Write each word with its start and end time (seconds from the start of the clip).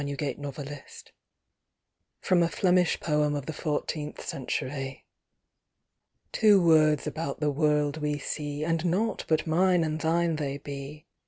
MINE 0.03 0.17
AND 0.19 0.47
THINE 0.55 0.81
FROM 2.21 2.41
A 2.41 2.49
FLEMISH 2.49 2.99
POEM 3.01 3.35
OF 3.35 3.45
THE 3.45 3.53
FOURTEENTH 3.53 4.27
CENTURY 4.27 5.05
Two 6.31 6.59
words 6.65 7.05
about 7.05 7.39
the 7.39 7.51
world 7.51 7.97
we 7.97 8.17
see, 8.17 8.63
And 8.63 8.83
nought 8.83 9.25
but 9.27 9.45
Mine 9.45 9.83
and 9.83 9.99
Thine 10.01 10.37
they 10.37 10.57
be. 10.57 11.05